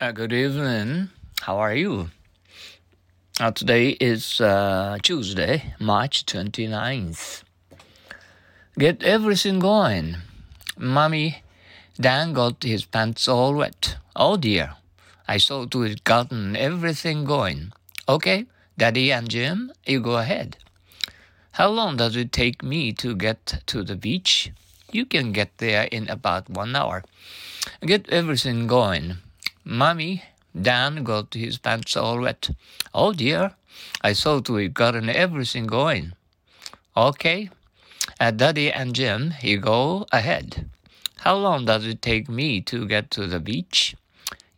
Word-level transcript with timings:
Uh, 0.00 0.10
good 0.10 0.32
evening. 0.32 1.08
How 1.42 1.58
are 1.58 1.72
you? 1.72 2.10
Uh, 3.38 3.52
today 3.52 3.90
is 4.00 4.40
uh, 4.40 4.98
Tuesday, 5.00 5.72
March 5.78 6.26
29th. 6.26 7.44
Get 8.76 9.04
everything 9.04 9.60
going. 9.60 10.16
Mommy, 10.76 11.44
Dan 11.98 12.32
got 12.32 12.64
his 12.64 12.84
pants 12.84 13.28
all 13.28 13.54
wet. 13.54 13.96
Oh 14.16 14.36
dear. 14.36 14.74
I 15.28 15.36
saw 15.36 15.64
to 15.66 15.84
it 15.84 16.02
gotten 16.02 16.56
everything 16.56 17.24
going. 17.24 17.72
Okay, 18.08 18.46
Daddy 18.76 19.12
and 19.12 19.28
Jim, 19.28 19.70
you 19.86 20.00
go 20.00 20.16
ahead. 20.16 20.56
How 21.52 21.68
long 21.68 21.96
does 21.96 22.16
it 22.16 22.32
take 22.32 22.64
me 22.64 22.92
to 22.94 23.14
get 23.14 23.62
to 23.66 23.84
the 23.84 23.94
beach? 23.94 24.50
You 24.90 25.06
can 25.06 25.30
get 25.30 25.58
there 25.58 25.84
in 25.84 26.08
about 26.08 26.50
one 26.50 26.74
hour. 26.74 27.04
Get 27.80 28.08
everything 28.08 28.66
going. 28.66 29.18
Mommy, 29.64 30.22
Dan 30.54 31.04
got 31.04 31.32
his 31.32 31.56
pants 31.56 31.96
all 31.96 32.20
wet. 32.20 32.50
Oh 32.92 33.12
dear, 33.12 33.52
I 34.02 34.12
thought 34.12 34.50
we'd 34.50 34.74
gotten 34.74 35.08
everything 35.08 35.66
going. 35.66 36.12
Okay, 36.94 37.48
uh, 38.20 38.30
Daddy 38.30 38.70
and 38.70 38.94
Jim, 38.94 39.34
you 39.40 39.58
go 39.58 40.06
ahead. 40.12 40.68
How 41.20 41.36
long 41.36 41.64
does 41.64 41.86
it 41.86 42.02
take 42.02 42.28
me 42.28 42.60
to 42.60 42.86
get 42.86 43.10
to 43.12 43.26
the 43.26 43.40
beach? 43.40 43.96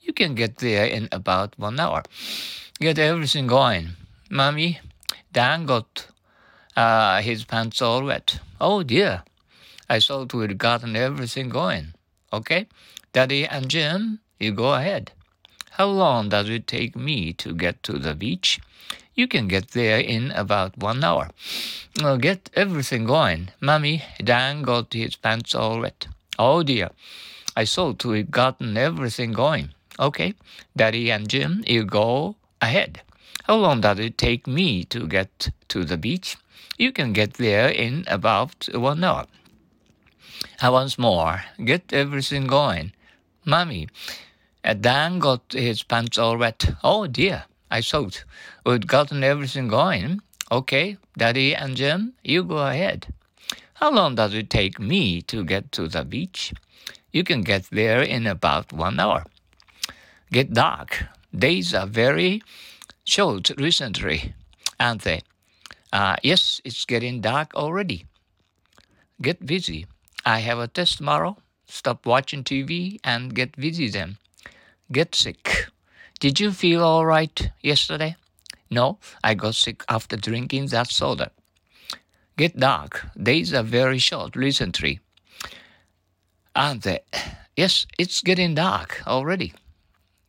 You 0.01 0.13
can 0.13 0.35
get 0.35 0.59
there 0.59 0.85
in 0.85 1.09
about 1.13 1.57
one 1.57 1.79
hour. 1.79 2.03
Get 2.81 2.99
everything 2.99 3.47
going. 3.47 3.91
Mommy, 4.29 4.81
Dan 5.33 5.67
got 5.67 6.09
uh, 6.75 7.23
his 7.23 7.45
pants 7.45 7.81
all 7.81 8.05
wet. 8.05 8.41
Oh 8.61 8.83
dear, 8.83 9.23
I 9.89 10.01
thought 10.01 10.35
we'd 10.35 10.59
gotten 10.59 10.97
everything 10.97 11.49
going. 11.49 11.95
Okay, 12.33 12.67
Daddy 13.13 13.47
and 13.47 13.69
Jim, 13.69 14.19
you 14.39 14.53
go 14.53 14.75
ahead. 14.75 15.13
How 15.73 15.87
long 15.87 16.31
does 16.31 16.49
it 16.49 16.67
take 16.67 16.97
me 16.97 17.33
to 17.35 17.55
get 17.55 17.83
to 17.83 17.99
the 17.99 18.15
beach? 18.15 18.61
You 19.15 19.29
can 19.29 19.49
get 19.49 19.71
there 19.71 19.99
in 19.99 20.31
about 20.33 20.77
one 20.79 21.03
hour. 21.03 21.31
Well, 22.03 22.19
get 22.19 22.51
everything 22.55 23.07
going. 23.07 23.51
Mummy, 23.61 24.03
Dan 24.23 24.63
got 24.63 24.93
his 24.93 25.17
pants 25.17 25.55
all 25.55 25.81
wet. 25.81 26.07
Oh 26.39 26.63
dear. 26.63 26.91
I 27.57 27.65
thought 27.65 28.05
we'd 28.05 28.31
gotten 28.31 28.77
everything 28.77 29.33
going. 29.33 29.71
Okay, 29.99 30.35
Daddy 30.77 31.11
and 31.11 31.27
Jim, 31.29 31.65
you 31.67 31.85
go 31.85 32.37
ahead. 32.61 33.01
How 33.45 33.57
long 33.57 33.81
does 33.81 33.99
it 33.99 34.19
take 34.19 34.47
me 34.47 34.85
to 34.85 35.07
get 35.07 35.51
to 35.69 35.85
the 35.85 35.97
beach? 35.97 36.37
You 36.77 36.93
can 36.93 37.15
get 37.15 37.35
there 37.35 37.69
in 37.69 38.05
about 38.07 38.69
one 38.75 39.03
hour. 39.03 39.27
Uh, 40.63 40.71
once 40.73 40.99
more, 40.99 41.45
get 41.65 41.93
everything 41.93 42.47
going. 42.47 42.93
Mummy, 43.49 43.89
uh, 44.65 44.75
Dan 44.75 45.21
got 45.21 45.53
his 45.53 45.85
pants 45.85 46.19
all 46.19 46.37
wet. 46.37 46.75
Oh 46.83 47.07
dear, 47.07 47.45
I 47.71 47.81
thought 47.81 48.25
we'd 48.65 48.89
gotten 48.89 49.23
everything 49.23 49.69
going. 49.69 50.21
Okay, 50.51 50.97
Daddy 51.17 51.55
and 51.55 51.77
Jim, 51.77 52.15
you 52.25 52.43
go 52.43 52.59
ahead. 52.59 53.07
How 53.75 53.93
long 53.93 54.17
does 54.17 54.35
it 54.35 54.51
take 54.51 54.81
me 54.81 55.23
to 55.23 55.45
get 55.45 55.71
to 55.73 55.87
the 55.87 56.05
beach? 56.05 56.53
You 57.13 57.23
can 57.23 57.43
get 57.43 57.69
there 57.71 58.03
in 58.03 58.27
about 58.27 58.73
one 58.73 58.99
hour. 58.99 59.25
Get 60.33 60.53
dark. 60.53 61.05
Days 61.33 61.73
are 61.73 61.87
very 61.87 62.43
short 63.05 63.51
recently, 63.59 64.35
aren't 64.81 65.03
they? 65.03 65.23
Uh, 65.93 66.17
yes, 66.25 66.61
it's 66.65 66.85
getting 66.85 67.21
dark 67.21 67.55
already. 67.55 68.07
Get 69.23 69.47
busy. 69.47 69.87
I 70.25 70.41
have 70.41 70.59
a 70.59 70.67
test 70.67 70.99
tomorrow. 70.99 71.37
Stop 71.67 72.07
watching 72.07 72.45
TV 72.45 72.99
and 73.05 73.35
get 73.35 73.57
busy 73.57 73.89
then 73.89 74.19
get 74.91 75.15
sick. 75.15 75.69
Did 76.21 76.41
you 76.41 76.53
feel 76.53 76.83
all 76.83 77.05
right 77.05 77.51
yesterday? 77.61 78.17
No, 78.71 78.99
I 79.23 79.35
got 79.35 79.55
sick 79.55 79.85
after 79.89 80.17
drinking 80.17 80.67
that 80.67 80.91
soda. 80.91 81.31
Get 82.37 82.59
dark. 82.59 83.07
Days 83.21 83.53
are 83.55 83.63
very 83.63 83.99
short 83.99 84.37
recently. 84.37 85.01
Aren't 86.55 86.87
ah, 86.87 86.91
they? 86.91 87.01
Yes, 87.57 87.87
it's 87.99 88.23
getting 88.23 88.55
dark 88.55 89.03
already. 89.07 89.53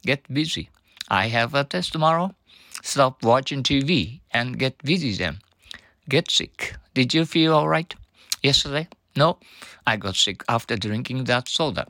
Get 0.04 0.32
busy. 0.34 0.70
I 1.10 1.28
have 1.28 1.54
a 1.54 1.64
test 1.64 1.94
tomorrow. 1.94 2.34
Stop 2.84 3.24
watching 3.24 3.64
TV 3.64 4.22
and 4.32 4.60
get 4.60 4.78
busy 4.84 5.14
then. 5.14 5.40
Get 6.10 6.30
sick. 6.32 6.76
Did 6.94 7.14
you 7.14 7.26
feel 7.26 7.54
all 7.54 7.68
right 7.68 7.94
yesterday? 8.44 8.88
No, 9.18 9.40
I 9.86 9.98
got 9.98 10.16
sick 10.16 10.44
after 10.48 10.78
drinking 10.78 11.26
that 11.26 11.50
soda 11.50 11.88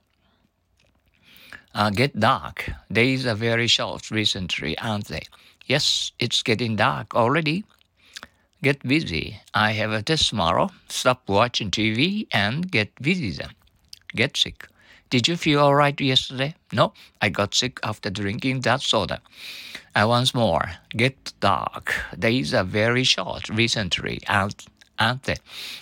uh, 1.77 1.91
get 1.91 2.19
dark. 2.19 2.71
Days 2.91 3.25
are 3.27 3.35
very 3.35 3.67
short 3.67 4.09
recently, 4.09 4.77
aren't 4.79 5.07
they? 5.07 5.21
Yes, 5.67 6.11
it's 6.19 6.41
getting 6.41 6.75
dark 6.75 7.15
already. 7.15 7.63
Get 8.63 8.81
busy. 8.81 9.39
I 9.53 9.73
have 9.73 9.91
a 9.91 10.01
test 10.01 10.29
tomorrow. 10.29 10.71
Stop 10.89 11.29
watching 11.29 11.69
TV 11.69 12.27
and 12.31 12.71
get 12.71 12.89
busy 12.99 13.31
then. 13.31 13.51
Get 14.15 14.35
sick. 14.35 14.67
Did 15.11 15.27
you 15.27 15.37
feel 15.37 15.59
all 15.59 15.75
right 15.75 15.99
yesterday? 16.01 16.55
No, 16.73 16.93
I 17.21 17.29
got 17.29 17.53
sick 17.53 17.79
after 17.83 18.09
drinking 18.09 18.61
that 18.61 18.81
soda. 18.81 19.21
And 19.95 20.09
once 20.09 20.33
more, 20.33 20.71
get 20.89 21.33
dark. 21.39 21.93
Days 22.17 22.53
are 22.53 22.63
very 22.63 23.03
short 23.03 23.47
recently, 23.49 24.19
aren't, 24.27 24.65
aren't 24.99 25.23
they? 25.23 25.37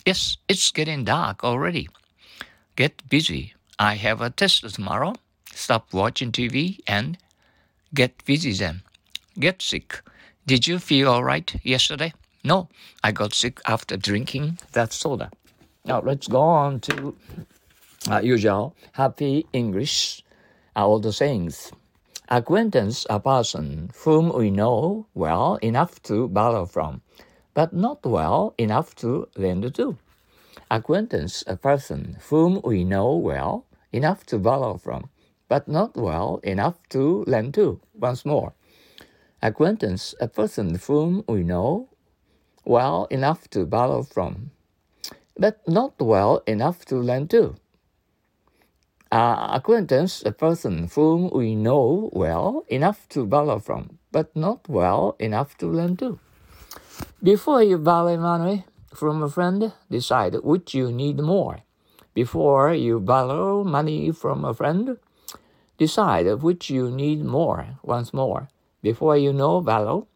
Yes, 0.05 0.37
it's 0.47 0.71
getting 0.71 1.03
dark 1.03 1.43
already. 1.43 1.89
Get 2.75 3.07
busy. 3.09 3.53
I 3.79 3.95
have 3.95 4.21
a 4.21 4.29
test 4.29 4.73
tomorrow 4.73 5.15
stop 5.55 5.93
watching 5.93 6.31
TV, 6.31 6.79
and 6.85 7.17
get 7.93 8.23
busy 8.25 8.53
then. 8.53 8.81
Get 9.39 9.61
sick. 9.61 10.01
Did 10.45 10.67
you 10.67 10.79
feel 10.79 11.09
all 11.09 11.23
right 11.23 11.55
yesterday? 11.63 12.13
No, 12.43 12.69
I 13.03 13.11
got 13.11 13.33
sick 13.33 13.59
after 13.65 13.97
drinking 13.97 14.59
that 14.73 14.93
soda. 14.93 15.31
Now 15.85 16.01
let's 16.01 16.27
go 16.27 16.41
on 16.41 16.79
to 16.81 17.15
uh, 18.09 18.19
usual 18.19 18.75
happy 18.93 19.47
English, 19.53 20.23
uh, 20.75 20.85
all 20.85 20.99
the 20.99 21.13
sayings. 21.13 21.71
Acquaintance, 22.29 23.05
a 23.09 23.19
person 23.19 23.91
whom 24.03 24.33
we 24.33 24.49
know 24.51 25.07
well 25.13 25.55
enough 25.61 26.01
to 26.03 26.27
borrow 26.27 26.65
from, 26.65 27.01
but 27.55 27.73
not 27.73 28.05
well 28.05 28.53
enough 28.59 28.93
to 28.95 29.27
lend 29.35 29.73
to. 29.73 29.97
Acquaintance, 30.69 31.43
a 31.47 31.55
person 31.55 32.17
whom 32.29 32.61
we 32.63 32.83
know 32.83 33.15
well 33.15 33.65
enough 33.91 34.25
to 34.27 34.37
borrow 34.37 34.77
from, 34.77 35.09
but 35.47 35.67
not 35.67 35.95
well 35.95 36.39
enough 36.43 36.75
to 36.89 37.23
lend 37.25 37.53
to. 37.55 37.79
Once 37.93 38.25
more, 38.25 38.53
acquaintance, 39.41 40.13
a 40.19 40.27
person 40.27 40.75
whom 40.85 41.23
we 41.27 41.43
know 41.43 41.87
well 42.65 43.07
enough 43.09 43.49
to 43.49 43.65
borrow 43.65 44.03
from, 44.03 44.51
but 45.37 45.65
not 45.67 45.93
well 45.99 46.43
enough 46.45 46.83
to 46.85 46.97
lend 46.97 47.29
to. 47.29 47.55
Uh, 49.11 49.51
acquaintance, 49.53 50.23
a 50.25 50.31
person 50.31 50.89
whom 50.93 51.29
we 51.29 51.55
know 51.55 52.09
well 52.11 52.65
enough 52.67 53.07
to 53.07 53.25
borrow 53.25 53.59
from, 53.59 53.97
but 54.11 54.35
not 54.35 54.67
well 54.67 55.15
enough 55.19 55.57
to 55.57 55.67
lend 55.67 55.99
to. 55.99 56.19
Before 57.21 57.63
you 57.63 57.77
borrow 57.77 58.17
money 58.17 58.65
from 58.93 59.23
a 59.23 59.29
friend, 59.29 59.73
decide 59.89 60.35
which 60.43 60.73
you 60.73 60.91
need 60.91 61.19
more. 61.19 61.59
Before 62.13 62.73
you 62.73 62.99
borrow 62.99 63.63
money 63.63 64.11
from 64.11 64.45
a 64.45 64.53
friend, 64.53 64.97
Decide 65.77 66.41
which 66.41 66.69
you 66.69 66.89
need 66.89 67.23
more 67.23 67.77
once 67.83 68.13
more 68.13 68.47
before 68.81 69.17
you 69.17 69.33
know. 69.33 70.07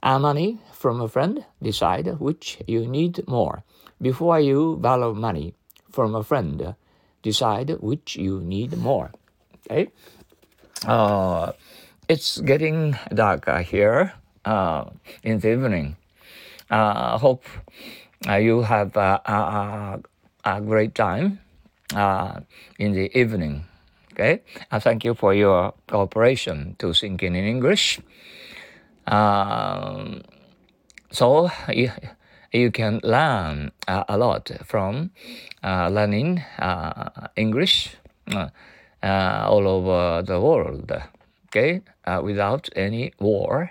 And 0.00 0.22
money 0.22 0.60
from 0.72 1.00
a 1.00 1.08
friend, 1.08 1.44
decide 1.60 2.20
which 2.20 2.58
you 2.68 2.86
need 2.86 3.26
more 3.26 3.64
before 4.00 4.38
you 4.38 4.76
borrow 4.80 5.14
money 5.14 5.54
from 5.90 6.14
a 6.14 6.22
friend. 6.22 6.76
Decide 7.22 7.70
which 7.80 8.14
you 8.14 8.40
need 8.40 8.78
more. 8.78 9.10
Okay. 9.66 9.90
Uh, 10.86 11.52
it's 12.08 12.38
getting 12.38 12.96
darker 13.12 13.62
here 13.62 14.14
in 15.22 15.40
the 15.40 15.52
evening. 15.52 15.96
Uh, 16.70 17.18
hope 17.18 17.44
uh, 18.28 18.34
you 18.34 18.62
have 18.62 18.96
a, 18.96 20.00
a, 20.44 20.60
great 20.60 20.94
time 20.94 21.40
uh, 21.94 22.40
in 22.78 22.92
the 22.92 23.10
evening. 23.18 23.64
Okay, 24.12 24.42
uh, 24.70 24.80
thank 24.80 25.04
you 25.04 25.14
for 25.14 25.32
your 25.32 25.72
cooperation 25.86 26.74
to 26.78 26.92
thinking 26.92 27.36
in 27.36 27.44
English. 27.44 28.00
Um, 29.06 30.22
so 31.10 31.50
you, 31.72 31.90
you 32.52 32.70
can 32.70 33.00
learn 33.02 33.72
uh, 33.86 34.04
a 34.08 34.18
lot 34.18 34.50
from 34.64 35.10
uh, 35.62 35.88
learning 35.88 36.44
uh, 36.58 37.28
English 37.36 37.96
uh, 38.34 38.48
uh, 39.02 39.46
all 39.48 39.66
over 39.68 40.22
the 40.22 40.40
world. 40.40 40.92
Okay, 41.46 41.80
without 42.22 42.68
any 42.76 43.12
war 43.18 43.70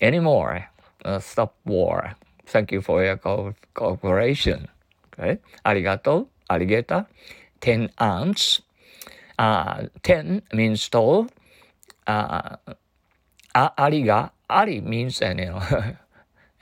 anymore. 0.00 0.66
Uh, 1.04 1.18
stop 1.18 1.56
war. 1.64 2.14
Thank 2.46 2.72
you 2.72 2.80
for 2.80 3.04
your 3.04 3.16
co 3.16 3.54
cooperation. 3.74 4.68
Okay. 5.12 5.38
Arigato, 5.64 6.26
arigeta. 6.50 7.06
Ten 7.60 7.90
ants. 7.98 8.62
Uh, 9.38 9.86
ten 10.02 10.42
means 10.52 10.88
tall. 10.88 11.28
Uh, 12.06 12.56
ariga, 13.54 14.30
ari 14.48 14.80
means 14.80 15.20
an 15.22 15.38
you 15.38 15.60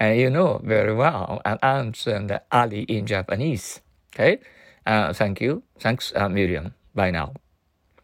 and 0.01 0.21
you 0.21 0.31
know 0.31 0.61
very 0.65 0.95
well 0.95 1.41
an 1.45 1.59
ants 1.63 2.07
and 2.07 2.41
ali 2.53 2.83
in 2.83 3.07
Japanese. 3.07 3.81
Okay. 4.15 4.39
Uh, 4.87 5.13
thank 5.13 5.41
you. 5.41 5.63
Thanks, 5.79 6.13
uh, 6.17 6.29
Miriam. 6.29 6.75
Bye 6.95 7.11
now. 7.11 7.35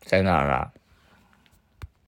Sayonara. 0.07 0.73